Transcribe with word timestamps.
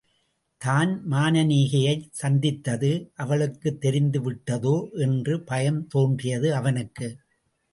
தான் 0.61 1.03
மானனீகையைச் 1.09 2.07
சந்தித்தது 2.11 2.91
அவளுக்குத் 3.15 3.79
தெரிந்துவிட்டதோ 3.81 4.75
என்று 4.99 5.43
பயம் 5.43 5.87
தோன்றியது 5.87 6.55
அவனுக்கு. 6.55 7.09